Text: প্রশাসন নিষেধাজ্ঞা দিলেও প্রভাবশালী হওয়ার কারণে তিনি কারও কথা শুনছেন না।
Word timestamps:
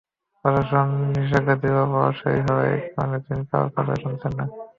প্রশাসন 0.45 0.87
নিষেধাজ্ঞা 1.13 1.55
দিলেও 1.61 1.85
প্রভাবশালী 1.85 2.39
হওয়ার 2.45 2.67
কারণে 2.93 3.17
তিনি 3.25 3.41
কারও 3.49 3.67
কথা 3.75 3.93
শুনছেন 4.03 4.31
না। 4.39 4.45